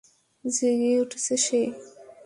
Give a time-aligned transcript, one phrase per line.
[0.45, 1.61] জেগে ওঠেছে সে।